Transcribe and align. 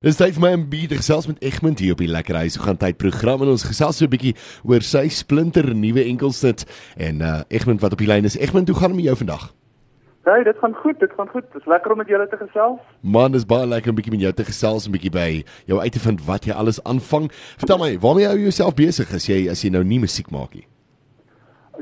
Dis 0.00 0.16
tyd 0.16 0.32
vir 0.32 0.40
my 0.40 0.50
om 0.56 0.62
bietjie 0.72 0.96
gesels 0.96 1.26
met 1.28 1.42
Egmond 1.44 1.76
hier 1.84 1.92
op 1.92 2.00
die 2.00 2.06
Lekker 2.08 2.32
Huis. 2.40 2.54
Ons 2.56 2.64
gaan 2.64 2.78
tyd 2.80 2.96
program 2.96 3.42
en 3.44 3.50
ons 3.52 3.66
gesels 3.68 3.98
so 4.00 4.06
'n 4.06 4.12
bietjie 4.14 4.32
oor 4.64 4.80
sy 4.80 5.02
splinter 5.12 5.74
nuwe 5.76 6.00
enkelsnit 6.08 6.64
en 6.96 7.20
uh 7.20 7.44
Egmond 7.52 7.82
wat 7.82 7.92
op 7.92 8.00
die 8.00 8.08
lyn 8.08 8.24
is. 8.24 8.38
Egmond, 8.40 8.72
hoe 8.72 8.78
gaan 8.78 8.96
dit 8.96 8.96
met 8.96 9.04
jou 9.12 9.16
vandag? 9.16 9.52
Hey, 10.24 10.42
dit 10.42 10.56
gaan 10.56 10.74
goed, 10.74 10.98
dit 11.00 11.12
gaan 11.12 11.28
goed. 11.28 11.44
Dit 11.52 11.60
is 11.60 11.68
lekker 11.68 11.92
om 11.92 11.98
met 11.98 12.08
julle 12.08 12.28
te 12.28 12.36
gesels. 12.36 12.80
Man, 13.02 13.32
dis 13.32 13.44
baie 13.44 13.66
lekker 13.66 13.90
om 13.90 13.96
bietjie 14.00 14.16
met 14.16 14.20
jou 14.20 14.32
te 14.32 14.44
gesels 14.44 14.86
en 14.86 14.92
bietjie 14.96 15.12
by 15.12 15.44
jou 15.66 15.80
uit 15.80 15.92
te 15.92 16.00
vind 16.00 16.24
wat 16.24 16.48
jy 16.48 16.56
alles 16.56 16.80
aanvang. 16.84 17.28
Vertel 17.60 17.78
my, 17.78 17.98
waarmee 18.00 18.24
hou 18.24 18.36
jy 18.38 18.48
jouself 18.48 18.74
besig 18.74 19.12
as 19.12 19.28
jy 19.28 19.50
as 19.52 19.60
jy 19.60 19.68
nou 19.68 19.84
nie 19.84 20.00
musiek 20.00 20.30
maak 20.30 20.54
nie? 20.54 20.64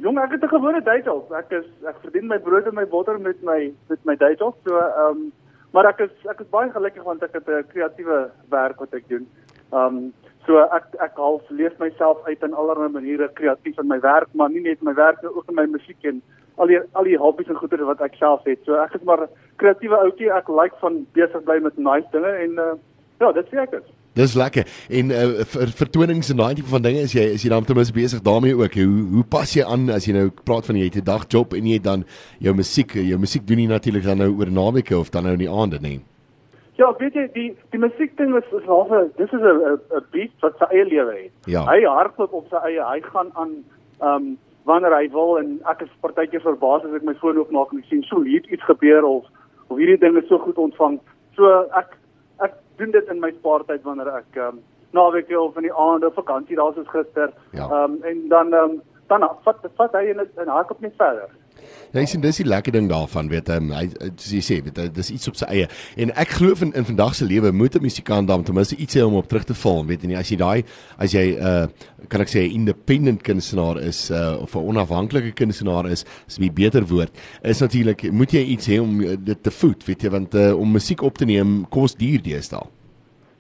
Jong, 0.03 0.19
ek 0.19 0.35
het 0.35 0.43
'n 0.43 0.57
gewone 0.59 0.83
dayjob. 0.83 1.31
Ek 1.39 1.53
is 1.53 1.71
ek 1.87 2.03
verdien 2.03 2.27
my 2.27 2.39
brood 2.39 2.67
en 2.67 2.75
my 2.75 2.85
botter 2.85 3.21
met 3.21 3.39
my 3.43 3.71
met 3.89 4.05
my 4.05 4.17
dayjob. 4.17 4.59
So, 4.67 4.75
ehm 4.75 5.07
um, 5.07 5.33
maar 5.73 5.89
ek 5.91 6.01
is 6.07 6.31
ek 6.31 6.41
is 6.41 6.51
baie 6.51 6.71
gelukkig 6.73 7.05
want 7.05 7.23
ek 7.23 7.37
het 7.39 7.49
'n 7.49 7.69
kreatiewe 7.73 8.31
werk 8.51 8.81
wat 8.81 8.95
ek 8.95 9.09
doen. 9.09 9.27
Um 9.73 10.13
so 10.47 10.59
ek 10.59 10.85
ek 11.01 11.17
half 11.17 11.51
leef 11.51 11.79
myself 11.79 12.19
uit 12.27 12.43
in 12.43 12.55
allerlei 12.55 12.89
maniere 12.89 13.29
kreatief 13.35 13.79
in 13.79 13.89
my 13.89 14.01
werk, 14.01 14.29
maar 14.33 14.51
nie 14.51 14.61
net 14.61 14.83
my 14.83 14.95
werk 14.95 15.23
nie, 15.23 15.31
ook 15.31 15.49
in 15.49 15.55
my 15.55 15.67
musiek 15.67 16.05
en 16.05 16.23
al 16.57 16.67
die 16.67 16.81
al 16.93 17.05
die 17.05 17.19
hobbies 17.19 17.49
en 17.49 17.61
goedere 17.61 17.85
wat 17.85 18.01
ek 18.01 18.15
self 18.15 18.45
het. 18.45 18.59
So 18.65 18.75
ek 18.75 18.95
is 18.95 19.05
maar 19.05 19.29
kreatiewe 19.57 19.97
ouetjie. 19.97 20.33
Ek 20.33 20.49
like 20.49 20.77
van 20.81 21.07
besig 21.13 21.45
bly 21.45 21.59
met 21.61 21.79
nice 21.79 22.09
dinge 22.13 22.33
en 22.45 22.59
uh, 22.59 22.75
ja, 23.21 23.33
dit 23.33 23.47
sê 23.53 23.63
ek 23.63 23.73
is. 23.73 23.87
Dis 24.19 24.35
lekker. 24.35 24.67
En 24.91 25.11
uh 25.15 25.45
vir 25.53 25.71
vertonings 25.79 26.31
en 26.33 26.41
daai 26.41 26.55
tipe 26.59 26.71
van 26.73 26.83
dinge 26.83 27.05
is 27.07 27.15
jy 27.15 27.27
is 27.37 27.45
jy 27.47 27.51
dan 27.53 27.67
ten 27.67 27.79
minste 27.79 27.95
besig 27.95 28.23
daarmee 28.27 28.57
ook. 28.59 28.75
Hoe 28.75 29.03
hoe 29.15 29.25
pas 29.31 29.53
jy 29.55 29.63
aan 29.63 29.87
as 29.95 30.09
jy 30.09 30.17
nou 30.17 30.29
praat 30.45 30.67
van 30.67 30.79
jy 30.81 30.89
het 30.91 30.99
'n 30.99 31.07
dagjob 31.07 31.55
en 31.55 31.67
jy 31.67 31.79
dan 31.79 32.05
jou 32.39 32.55
musiek, 32.55 32.95
jou 32.95 33.19
musiek 33.19 33.47
doen 33.47 33.61
nie 33.63 33.69
natuurlik 33.69 34.05
dan 34.05 34.19
nou 34.19 34.31
oor 34.39 34.51
naweke 34.51 34.99
of 34.99 35.11
dan 35.11 35.23
nou 35.23 35.33
in 35.39 35.45
die 35.47 35.51
aande 35.51 35.79
nie. 35.81 36.01
Ja, 36.79 36.95
weet 36.99 37.15
jy, 37.15 37.29
die 37.35 37.57
die 37.71 37.79
musiek 37.79 38.17
ding 38.17 38.35
is 38.37 38.51
is 38.59 38.67
half 38.67 38.91
'n 38.91 39.11
dis 39.17 39.33
is 39.33 39.41
'n 39.41 39.79
'n 39.99 40.05
beat 40.11 40.31
wat 40.41 40.59
sy 40.59 40.67
eie 40.75 40.85
lewe 40.85 41.15
het. 41.23 41.33
Ja. 41.47 41.65
Hy 41.67 41.85
hardloop 41.85 42.33
op 42.33 42.47
sy 42.51 42.57
eie. 42.57 42.83
Hy 42.83 43.01
gaan 43.01 43.31
aan 43.35 43.65
um 44.01 44.39
wanneer 44.65 44.95
hy 44.95 45.09
wil 45.11 45.39
en 45.39 45.61
ek 45.71 45.83
is 45.83 46.01
partykeer 46.01 46.41
verbaas 46.41 46.85
as 46.85 46.95
ek 46.95 47.03
my 47.03 47.15
foon 47.15 47.39
oopmaak 47.39 47.73
en 47.73 47.79
ek 47.79 47.89
sien 47.89 48.03
so 48.03 48.23
hier 48.23 48.43
iets 48.51 48.65
gebeur 48.65 49.05
of 49.05 49.25
of 49.69 49.79
hierdie 49.79 49.99
ding 49.99 50.17
is 50.17 50.29
so 50.29 50.39
goed 50.39 50.57
ontvang. 50.57 51.01
So 51.37 51.67
ek 51.73 51.97
doen 52.79 52.91
dit 52.95 53.09
in 53.13 53.21
my 53.21 53.31
spaartyd 53.39 53.83
wanneer 53.87 54.11
ek 54.21 54.39
um 54.49 54.63
naweek 54.97 55.31
of 55.37 55.57
in 55.61 55.67
die 55.69 55.75
aande 55.75 56.11
vakansie 56.17 56.57
daar 56.57 56.73
soos 56.75 56.89
gister. 56.95 57.35
Ja. 57.53 57.69
Um 57.69 57.99
en 58.03 58.25
dan 58.29 58.55
um 58.55 58.79
dan 59.09 59.27
vat 59.45 59.69
vat 59.77 59.93
hy 59.99 60.15
en 60.15 60.25
en 60.25 60.55
hardloop 60.57 60.81
net 60.85 60.97
verder. 60.97 61.31
Ja, 61.93 62.01
ek 62.03 62.09
sien 62.09 62.21
dis 62.21 62.37
die 62.37 62.45
lekker 62.45 62.73
ding 62.73 62.89
daarvan, 62.91 63.29
weet 63.33 63.49
jy, 63.49 63.55
hy 63.73 63.85
soos 64.17 64.33
jy 64.33 64.41
sê, 64.45 64.57
weet 64.65 64.77
jy, 64.77 64.89
dis 64.93 65.11
iets 65.11 65.29
op 65.31 65.37
sy 65.41 65.47
eie. 65.49 65.69
En 65.97 66.11
ek 66.21 66.35
glo 66.37 66.53
in 66.61 66.75
in 66.77 66.85
vandag 66.85 67.15
se 67.15 67.25
lewe 67.25 67.53
moet 67.53 67.77
'n 67.77 67.83
musikant 67.83 68.29
dan 68.29 68.45
ten 68.45 68.55
minste 68.55 68.77
iets 68.77 68.95
hê 68.95 69.03
om 69.07 69.15
op 69.17 69.27
terug 69.29 69.45
te 69.45 69.55
val, 69.55 69.87
weet 69.87 70.03
jy 70.03 70.09
nie, 70.09 70.17
as 70.19 70.29
jy 70.29 70.37
daai 70.37 70.65
as 70.99 71.13
jy 71.13 71.37
'n 71.37 71.41
uh, 71.41 71.67
kan 72.09 72.21
ek 72.21 72.29
sê 72.29 72.45
'n 72.45 72.53
independent 72.61 73.23
kunstenaar 73.23 73.81
is 73.81 74.11
uh, 74.11 74.37
of 74.43 74.55
'n 74.55 74.69
onafhanklike 74.69 75.33
kunstenaar 75.33 75.87
is, 75.91 76.05
is 76.29 76.39
'n 76.39 76.53
beter 76.53 76.85
woord, 76.85 77.11
is 77.43 77.61
natuurlik 77.61 78.13
moet 78.13 78.33
jy 78.33 78.45
iets 78.45 78.67
hê 78.69 78.79
om 78.81 79.01
uh, 79.01 79.17
dit 79.19 79.43
te 79.43 79.51
voed, 79.51 79.85
weet 79.87 80.03
jy, 80.03 80.11
want 80.11 80.35
uh, 80.35 80.53
om 80.61 80.71
musiek 80.73 81.03
op 81.03 81.17
te 81.17 81.25
neem 81.25 81.67
kos 81.71 81.95
duur 81.95 82.21
deesdae. 82.23 82.67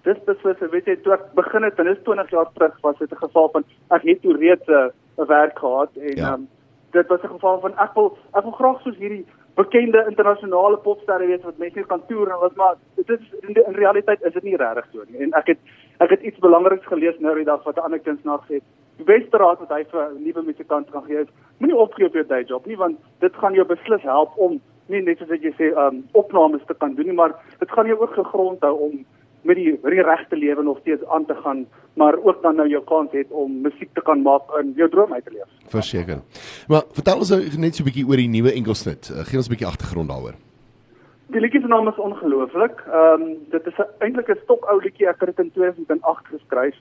Dis 0.05 0.17
beslis, 0.25 0.57
weet 0.73 0.87
jy, 0.87 0.97
toe 1.05 1.13
ek 1.13 1.35
begin 1.35 1.63
het, 1.65 1.79
en 1.79 1.85
dis 1.85 1.99
20 2.05 2.31
jaar 2.31 2.49
terug, 2.55 2.75
was 2.83 2.97
dit 2.99 3.13
'n 3.13 3.17
geval 3.27 3.51
van 3.53 3.65
ek 3.91 4.03
het 4.03 4.23
toe 4.23 4.37
reeds 4.39 4.67
'n 4.69 4.91
uh, 5.21 5.29
werk 5.29 5.59
gehad 5.59 5.91
en 5.97 6.17
Ja. 6.17 6.33
um, 6.33 6.49
dit 6.91 7.06
was 7.06 7.22
'n 7.22 7.34
geval 7.34 7.61
van 7.61 7.72
ek 7.78 7.94
wil 7.94 8.17
ek 8.33 8.42
wil 8.42 8.53
graag 8.53 8.81
soos 8.81 8.97
hierdie 8.97 9.27
bekende 9.55 10.05
internasionale 10.08 10.77
popsterre 10.77 11.27
wees 11.27 11.42
wat 11.42 11.58
mense 11.58 11.83
kan 11.86 12.03
toer 12.06 12.28
en 12.31 12.41
wat 12.41 12.56
maar 12.56 12.75
dit 12.94 13.11
is 13.11 13.33
in, 13.41 13.53
die, 13.53 13.64
in 13.64 13.75
realiteit 13.75 14.22
is 14.22 14.33
dit 14.33 14.42
nie 14.42 14.56
regtig 14.56 14.86
so 14.92 15.05
nie. 15.09 15.20
En 15.25 15.33
ek 15.33 15.47
het 15.47 15.59
ek 15.98 16.11
het 16.11 16.22
iets 16.22 16.39
belangriks 16.39 16.86
gelees 16.86 17.19
nou 17.19 17.34
die 17.34 17.44
dag 17.44 17.62
wat 17.64 17.77
'n 17.77 17.86
ander 17.86 17.98
kunstenaar 17.98 18.41
het. 18.48 18.62
Die 18.97 19.05
beste 19.05 19.36
raad 19.36 19.59
wat 19.59 19.69
hy 19.77 19.84
vir 19.84 20.11
'n 20.11 20.22
nuwe 20.22 20.42
musikant 20.42 20.91
kan 20.91 21.05
gee 21.05 21.20
is 21.20 21.33
moenie 21.59 21.77
opgee 21.77 22.06
op 22.06 22.14
jou 22.14 22.27
dayjob 22.27 22.66
nie 22.66 22.77
want 22.77 22.98
dit 23.19 23.34
gaan 23.37 23.54
jou 23.54 23.66
beslis 23.66 24.03
help 24.03 24.31
om 24.37 24.60
nie 24.87 25.03
net 25.03 25.19
soos 25.19 25.28
wat 25.28 25.43
jy 25.43 25.53
sê 25.59 25.72
um 25.87 26.04
opnames 26.12 26.65
te 26.66 26.75
kan 26.75 26.94
doen 26.94 27.06
nie, 27.06 27.15
maar 27.15 27.34
dit 27.59 27.71
gaan 27.71 27.87
jou 27.87 27.98
ook 28.00 28.15
gegrond 28.15 28.60
hou 28.60 28.75
om 28.88 29.04
met 29.48 29.56
die, 29.56 29.70
met 29.82 29.94
die 29.97 30.04
regte 30.04 30.36
lewe 30.36 30.62
nog 30.62 30.78
steeds 30.84 31.04
aan 31.14 31.25
te 31.26 31.34
gaan, 31.42 31.66
maar 31.94 32.16
ook 32.22 32.42
dan 32.42 32.56
nou 32.60 32.69
jou 32.69 32.82
kans 32.84 33.12
het 33.12 33.31
om 33.31 33.60
musiek 33.60 33.91
te 33.94 34.03
kan 34.04 34.22
maak 34.22 34.53
en 34.59 34.72
jou 34.76 34.88
droom 34.91 35.12
uit 35.12 35.25
te 35.25 35.32
leef. 35.32 35.70
Verseker. 35.72 36.20
Maar 36.69 36.84
vertel 36.98 37.25
ons 37.25 37.32
nou 37.32 37.41
net 37.64 37.75
so 37.75 37.82
'n 37.82 37.88
bietjie 37.88 38.06
oor 38.09 38.20
die 38.20 38.28
nuwe 38.28 38.53
enkelsnit. 38.53 39.09
Uh, 39.09 39.25
gee 39.28 39.41
ons 39.41 39.48
'n 39.48 39.54
bietjie 39.54 39.70
agtergrond 39.72 40.09
daaroor. 40.09 40.36
Die 41.28 41.41
liedjie 41.41 41.60
se 41.60 41.69
naam 41.69 41.88
is 41.88 42.04
ongelooflik. 42.09 42.84
Ehm 42.86 43.22
um, 43.22 43.36
dit 43.50 43.66
is 43.66 43.78
eintlik 43.98 44.28
'n 44.28 44.41
stokou 44.44 44.82
liedjie. 44.82 45.09
Ek 45.09 45.20
het 45.20 45.36
dit 45.36 45.44
in 45.44 45.53
2008 45.53 46.26
geskryf. 46.26 46.76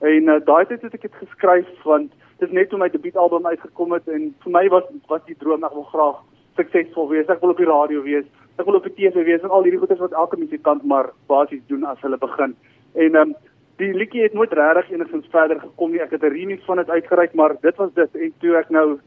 En 0.00 0.22
uh, 0.22 0.40
daai 0.44 0.66
tyd 0.66 0.82
het 0.82 0.94
ek 0.94 1.02
dit 1.02 1.14
geskryf 1.24 1.68
want 1.84 2.10
dit 2.38 2.48
is 2.48 2.54
net 2.54 2.68
toe 2.68 2.78
my 2.78 2.88
debuutalbum 2.88 3.46
uitgekom 3.46 3.92
het 3.92 4.08
en 4.08 4.34
vir 4.42 4.52
my 4.52 4.68
was 4.68 4.84
was 5.08 5.22
die 5.26 5.36
droom 5.38 5.64
ek 5.64 5.72
wil 5.72 5.88
graag 5.92 6.18
suksesvol 6.56 7.08
wees. 7.08 7.28
Ek 7.28 7.40
wil 7.40 7.50
op 7.50 7.56
die 7.56 7.72
radio 7.72 8.02
wees. 8.02 8.24
Ek 8.56 8.64
wil 8.64 8.78
op 8.78 8.86
die 8.88 8.94
TV 8.94 9.24
wees 9.24 9.42
en 9.42 9.50
al 9.50 9.62
hierdie 9.62 9.80
goeders 9.80 10.00
wat 10.00 10.12
elke 10.12 10.38
musikant 10.40 10.84
maar 10.84 11.10
basies 11.28 11.62
doen 11.66 11.84
as 11.84 12.00
hulle 12.00 12.18
begin. 12.18 12.56
En 12.94 13.14
ehm 13.14 13.16
um, 13.16 13.34
die 13.76 13.92
liedjie 13.92 14.22
het 14.22 14.32
nooit 14.32 14.52
regtig 14.52 14.90
enigstens 14.90 15.26
verder 15.30 15.58
gekom 15.60 15.90
nie. 15.92 16.00
Ek 16.00 16.10
het 16.10 16.22
'n 16.22 16.32
remix 16.32 16.64
van 16.64 16.76
dit 16.76 16.90
uitgereik, 16.90 17.34
maar 17.34 17.56
dit 17.60 17.76
was 17.76 17.92
dit 17.94 18.14
en 18.14 18.32
toe 18.40 18.56
ek 18.56 18.70
nou 18.70 18.98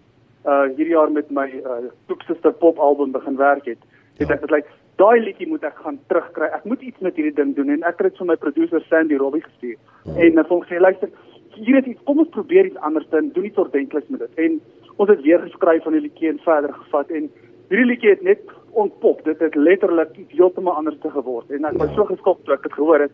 uh 0.46 0.66
hierdie 0.76 0.94
jaar 0.96 1.12
met 1.12 1.32
my 1.32 1.48
uh 1.66 1.90
Toepsister 2.08 2.54
pop 2.54 2.78
album 2.78 3.12
begin 3.12 3.36
werk 3.38 3.66
het, 3.66 3.82
het 4.18 4.28
Ja. 4.28 4.36
ek 4.36 4.42
besluit 4.42 4.66
daai 5.00 5.20
liedjie 5.24 5.48
moet 5.48 5.64
ek 5.64 5.78
gaan 5.84 6.00
terugkry. 6.12 6.46
Ek 6.46 6.64
moet 6.64 6.82
iets 6.82 7.00
met 7.00 7.16
hierdie 7.16 7.36
ding 7.36 7.56
doen 7.56 7.70
en 7.70 7.84
ek 7.84 7.98
het 7.98 8.12
dit 8.12 8.18
vir 8.18 8.28
my 8.28 8.36
producer 8.36 8.82
Sandy 8.90 9.16
Robbie 9.16 9.44
gestuur. 9.44 9.78
En 10.06 10.40
ek 10.40 10.50
het 10.50 10.64
gesê 10.66 10.80
luister, 10.80 11.10
hier 11.56 11.78
is 11.80 11.86
iets, 11.86 12.04
kom 12.04 12.20
ons 12.20 12.30
probeer 12.36 12.66
iets 12.66 12.78
anders 12.78 13.08
doen, 13.10 13.32
doen 13.34 13.46
iets 13.46 13.58
ordentliks 13.58 14.10
met 14.10 14.20
dit. 14.20 14.34
En 14.46 14.62
ons 14.98 15.10
het 15.10 15.22
weer 15.22 15.40
geskryf 15.40 15.84
van 15.84 15.96
die 15.96 16.02
liedjie 16.02 16.30
en 16.30 16.40
verder 16.44 16.74
gevat 16.74 17.10
en 17.10 17.30
hierdie 17.70 17.86
liedjie 17.86 18.10
het 18.10 18.22
net 18.22 18.40
ontpop. 18.72 19.24
Dit 19.24 19.40
het 19.40 19.56
letterlik 19.56 20.16
iets 20.18 20.32
heeltemal 20.32 20.74
anders 20.74 20.98
te 21.02 21.10
geword 21.10 21.50
en 21.52 21.66
ek 21.66 21.78
was 21.78 21.90
Ja. 21.90 21.96
so 21.96 22.06
geskok 22.06 22.44
toe 22.44 22.54
ek 22.54 22.64
dit 22.64 22.74
gehoor 22.74 23.00
het. 23.00 23.12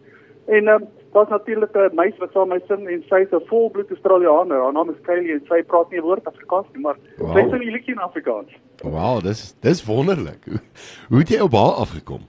En 0.48 0.68
um, 0.68 0.84
daar's 1.14 1.30
natuurlik 1.30 1.74
'n 1.76 1.96
meisie 1.96 2.20
wat 2.20 2.32
saam 2.32 2.48
met 2.48 2.62
my 2.70 2.76
sing 2.76 2.88
en 2.88 3.04
sy's 3.10 3.32
'n 3.34 3.46
volbloed 3.48 3.90
Australianer. 3.90 4.62
Haar 4.62 4.74
naam 4.74 4.90
is 4.90 5.02
Kylie 5.02 5.34
en 5.34 5.42
sy 5.48 5.64
praat 5.64 5.90
nie 5.90 6.00
'n 6.00 6.04
woord 6.04 6.26
Afrikaans 6.26 6.68
nie, 6.74 6.82
maar 6.82 6.96
Wow. 7.18 7.34
sy 7.34 7.50
sing 7.50 7.62
die 7.62 7.72
liedjie 7.72 7.94
in 7.94 8.00
Afrikaans. 8.00 8.52
Wow, 8.84 9.22
dis 9.24 9.54
dis 9.62 9.86
wonderlik. 9.86 10.44
Hoe, 10.46 10.60
hoe 11.10 11.20
het 11.20 11.30
jy 11.30 11.40
op 11.42 11.52
haar 11.52 11.76
afgekom? 11.84 12.22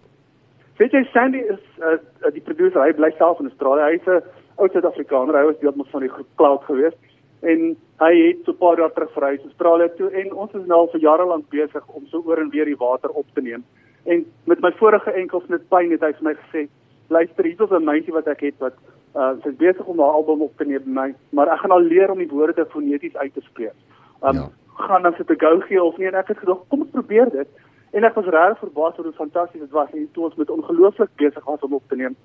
Weet 0.78 0.90
jy 0.92 1.04
Sandy 1.12 1.38
is 1.38 1.60
uh, 1.80 1.86
uh, 2.26 2.32
die 2.32 2.40
producer, 2.42 2.82
hy 2.82 2.92
bly 2.92 3.10
self 3.18 3.40
in 3.40 3.46
Australië. 3.46 3.92
Hy's 3.92 4.06
'n 4.06 4.22
ou 4.56 4.68
Suid-Afrikaner. 4.68 5.36
Hy 5.38 5.44
was 5.44 5.58
deel 5.60 5.72
van 5.90 6.00
die 6.00 6.08
groep 6.10 6.26
Cloud 6.36 6.62
geweest 6.64 6.96
en 7.40 7.76
hy 8.00 8.12
het 8.26 8.44
so 8.44 8.52
'n 8.52 8.58
paar 8.58 8.78
jaar 8.78 8.92
terug 8.92 9.12
verhuis 9.12 9.44
Australië 9.44 9.88
toe 9.96 10.10
en 10.10 10.32
ons 10.32 10.52
is 10.54 10.66
nou 10.66 10.78
al 10.80 10.92
vir 10.92 11.00
jare 11.00 11.26
lank 11.26 11.48
besig 11.48 11.84
om 11.88 12.06
so 12.06 12.22
oor 12.26 12.38
en 12.38 12.50
weer 12.50 12.64
die 12.64 12.76
water 12.76 13.10
op 13.10 13.26
te 13.34 13.40
neem. 13.42 13.64
En 14.04 14.24
met 14.44 14.60
my 14.60 14.72
vorige 14.72 15.10
enkelsnit 15.10 15.68
pyn 15.68 15.90
het 15.90 16.00
hy 16.00 16.12
vir 16.12 16.24
my 16.24 16.34
gesê, 16.34 16.68
"Luister, 17.08 17.44
hier 17.44 17.62
is 17.62 17.70
'n 17.70 17.84
meisie 17.84 18.12
wat 18.12 18.26
ek 18.26 18.40
het 18.40 18.54
wat 18.58 18.74
uh 19.14 19.32
sy's 19.42 19.56
besig 19.56 19.86
om 19.86 19.98
haar 19.98 20.12
album 20.12 20.42
op 20.42 20.56
te 20.56 20.64
neem 20.64 20.82
by 20.84 20.90
my, 20.90 21.14
maar 21.30 21.48
ek 21.48 21.58
gaan 21.58 21.70
al 21.70 21.80
leer 21.80 22.10
om 22.10 22.18
die 22.18 22.28
woorde 22.28 22.66
foneties 22.66 23.16
uit 23.16 23.34
te 23.34 23.40
spreek." 23.40 23.74
Um 24.22 24.34
Ja. 24.34 24.48
gaan 24.76 25.02
dan 25.02 25.14
sit 25.16 25.30
'n 25.30 25.38
go 25.38 25.60
gee 25.60 25.82
of 25.82 25.96
nie 25.96 26.06
en 26.06 26.14
ek 26.14 26.28
het 26.28 26.38
gedog, 26.38 26.68
kom 26.68 26.82
ek 26.82 26.90
probeer 26.90 27.30
dit. 27.30 27.48
En 27.92 28.04
ek 28.04 28.14
was 28.14 28.24
regtig 28.24 28.58
verbaas 28.58 28.98
oor 28.98 29.04
hoe 29.04 29.12
fantasties 29.12 29.60
dit 29.60 29.70
was 29.70 29.90
en 29.92 30.08
toe 30.12 30.24
ons 30.24 30.34
met 30.34 30.50
ongelooflik 30.50 31.08
besig 31.16 31.44
was 31.44 31.60
om 31.60 31.74
op 31.74 31.82
te 31.88 31.96
neem. 31.96 32.16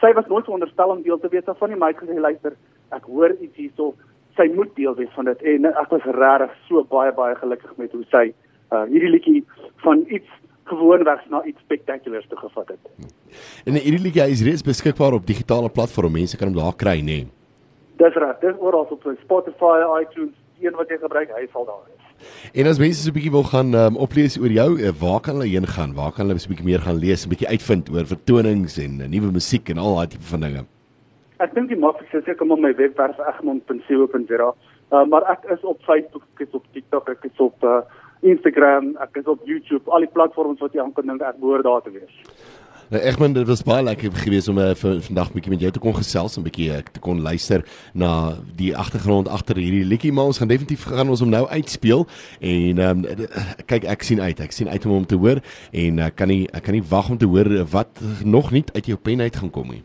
Sy 0.00 0.12
was 0.12 0.26
nooit 0.26 0.44
veronderstel 0.44 0.88
om 0.88 1.02
deel 1.02 1.18
te 1.18 1.28
wees 1.28 1.44
daarvan 1.44 1.68
nie, 1.68 1.78
maar 1.78 1.88
hy 1.92 1.94
het 1.94 2.08
gesê 2.08 2.20
luister, 2.20 2.52
ek 2.90 3.04
hoor 3.04 3.30
iets 3.40 3.56
hierso, 3.56 3.94
sy 4.36 4.48
moet 4.54 4.72
deel 4.76 4.94
wees 4.98 5.12
van 5.14 5.24
dit 5.24 5.42
en 5.54 5.70
ek 5.70 5.90
was 5.90 6.04
regtig 6.04 6.56
so 6.68 6.84
baie 6.90 7.12
baie 7.12 7.34
gelukkig 7.34 7.76
met 7.76 7.92
hoe 7.92 8.04
sy 8.10 8.24
uh, 8.72 8.84
hierdie 8.90 9.12
liedjie 9.14 9.44
van 9.84 10.04
iets 10.08 10.30
gewoonwegs 10.70 11.26
na 11.30 11.42
iets 11.44 11.60
spectaculars 11.60 12.26
toe 12.28 12.38
gevat 12.38 12.68
het. 12.68 13.10
En 13.68 13.76
hierdie 13.76 14.00
liedjie 14.06 14.28
is 14.32 14.44
reeds 14.46 14.64
beskikbaar 14.64 15.18
op 15.18 15.26
digitale 15.26 15.68
platforms. 15.68 16.12
Mense 16.12 16.40
kan 16.40 16.48
hom 16.48 16.56
daar 16.56 16.76
kry, 16.76 17.00
nê? 17.00 17.18
Nee. 17.24 17.26
Dis 18.00 18.16
reg, 18.18 18.38
dis 18.42 18.56
oral 18.58 18.88
op 18.90 19.04
Spotify, 19.22 19.76
iTunes, 20.00 20.34
die 20.58 20.66
een 20.66 20.78
wat 20.78 20.90
jy 20.90 20.98
gebruik, 21.02 21.30
hy 21.36 21.44
sal 21.52 21.68
daar 21.68 21.84
wees. 21.84 22.00
En 22.54 22.66
as 22.70 22.80
mense 22.80 23.02
so 23.02 23.10
'n 23.10 23.14
bietjie 23.14 23.30
wil 23.30 23.44
gaan 23.44 23.74
um, 23.74 23.96
oplees 23.96 24.38
oor 24.38 24.50
jou, 24.50 24.70
uh, 24.80 24.90
waar 24.98 25.20
kan 25.20 25.34
hulle 25.36 25.50
heen 25.50 25.66
gaan? 25.66 25.94
Waar 25.94 26.12
kan 26.12 26.26
hulle 26.26 26.38
so 26.38 26.48
'n 26.48 26.54
bietjie 26.54 26.70
meer 26.70 26.80
gaan 26.80 26.98
lees, 26.98 27.26
'n 27.26 27.28
bietjie 27.28 27.48
uitvind 27.48 27.90
oor 27.90 28.06
vertonings 28.06 28.78
en 28.78 29.00
uh, 29.00 29.06
nuwe 29.06 29.30
musiek 29.30 29.68
en 29.68 29.78
al 29.78 29.94
daai 29.94 30.06
tipe 30.06 30.24
van 30.24 30.40
dinge? 30.40 30.64
Ek 31.42 31.54
dink 31.54 31.66
die 31.72 31.78
maklikste 31.78 32.20
is 32.20 32.26
seker 32.28 32.46
om 32.46 32.54
op 32.54 32.60
my 32.62 32.70
webwerf 32.78 33.18
egmond.co.za. 33.18 34.50
Uh, 34.94 35.04
maar 35.10 35.24
ek 35.32 35.48
is 35.50 35.62
op 35.66 35.80
Facebook, 35.82 36.22
ek 36.36 36.44
is 36.46 36.52
op 36.54 36.66
TikTok, 36.72 37.08
ek 37.10 37.24
is 37.26 37.40
op 37.42 37.64
uh, 37.66 37.80
Instagram, 38.22 38.92
ek 39.02 39.18
is 39.18 39.30
op 39.30 39.40
YouTube, 39.48 39.82
al 39.90 40.04
die 40.06 40.12
platforms 40.14 40.62
wat 40.62 40.76
jy 40.76 40.84
aan 40.84 40.92
kan 40.94 41.08
dink, 41.10 41.24
ek 41.26 41.40
behoort 41.42 41.66
daar 41.66 41.82
te 41.82 41.90
wees. 41.96 42.20
Nou 42.92 43.00
Egmond, 43.00 43.34
dit 43.34 43.48
was 43.48 43.64
baie 43.66 43.82
lekker 43.82 44.12
geweest 44.22 44.50
om 44.52 44.60
uh, 44.62 44.74
vandag 44.76 45.32
bietjie 45.34 45.50
met 45.54 45.64
jou 45.64 45.70
te 45.74 45.82
kon 45.82 45.96
gesels 45.96 46.36
en 46.38 46.44
bietjie 46.44 46.68
uh, 46.70 46.82
te 46.94 47.02
kon 47.02 47.22
luister 47.24 47.64
na 47.96 48.10
die 48.54 48.70
agtergrond 48.76 49.30
agter 49.32 49.58
hierdie 49.58 49.86
liedjie, 49.88 50.12
maar 50.14 50.28
ons 50.30 50.38
gaan 50.38 50.52
definitief 50.52 50.84
gaan 50.92 51.10
ons 51.10 51.24
hom 51.24 51.32
nou 51.32 51.42
uitspeel 51.48 52.04
en 52.44 52.84
um, 52.84 53.02
kyk 53.72 53.88
ek 53.96 54.06
sien 54.06 54.22
uit, 54.22 54.44
ek 54.44 54.54
sien 54.54 54.70
uit 54.70 54.86
om 54.86 54.94
hom 54.98 55.08
te 55.08 55.18
hoor 55.18 55.40
en 55.72 56.04
ek 56.04 56.14
uh, 56.14 56.18
kan 56.20 56.30
nie 56.30 56.44
ek 56.52 56.68
kan 56.68 56.78
nie 56.78 56.84
wag 56.92 57.10
om 57.10 57.18
te 57.18 57.30
hoor 57.34 57.50
wat 57.72 58.04
nog 58.22 58.52
nie 58.54 58.62
uit 58.76 58.92
jou 58.92 59.00
pen 59.00 59.24
uit 59.24 59.42
gaan 59.42 59.50
kom 59.50 59.74
nie. 59.74 59.82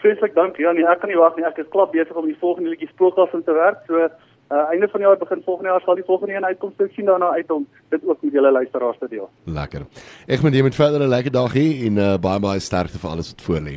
Vreeslik 0.00 0.34
dankie. 0.34 0.64
Ja 0.64 0.72
nee, 0.72 0.86
ek 0.88 1.00
kan 1.00 1.10
nie 1.12 1.18
wag 1.20 1.36
nie. 1.36 1.44
Ek 1.44 1.58
is 1.60 1.68
klop 1.70 1.92
besig 1.92 2.16
om 2.16 2.26
die 2.28 2.38
volgende 2.40 2.72
liedjie 2.72 2.88
Spookgas 2.88 3.34
in 3.36 3.44
te 3.44 3.56
werk. 3.56 3.82
So 3.86 4.08
uh 4.50 4.64
einde 4.72 4.88
van 4.90 5.00
die 5.00 5.06
jaar 5.06 5.18
begin 5.18 5.42
volgende 5.46 5.70
jaar 5.70 5.82
sal 5.84 5.94
die 5.94 6.04
volgende 6.04 6.34
een 6.34 6.44
uitkom. 6.44 6.72
So 6.78 6.86
sien 6.94 7.06
daarna 7.06 7.30
uit 7.38 7.50
om 7.50 7.66
dit 7.88 8.06
ook 8.06 8.22
met 8.22 8.32
julle 8.32 8.50
luisteraars 8.52 8.98
te 8.98 9.08
deel. 9.08 9.28
Lekker. 9.44 9.86
Ek 10.26 10.42
moet 10.42 10.54
jy 10.54 10.62
met 10.62 10.74
verder 10.74 11.00
'n 11.00 11.12
lekker 11.16 11.32
dag 11.32 11.52
hê 11.54 11.68
en 11.86 11.96
uh, 11.96 12.16
baie 12.18 12.40
baie 12.40 12.60
sterkte 12.60 12.98
vir 12.98 13.10
alles 13.10 13.30
wat 13.30 13.44
voor 13.46 13.60
lê. 13.60 13.76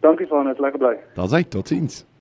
Dankie 0.00 0.26
vir 0.26 0.38
alles. 0.38 0.58
Lekker 0.58 0.78
bly. 0.78 0.96
Daar's 1.14 1.32
hy. 1.36 1.42
Totsiens. 1.42 2.06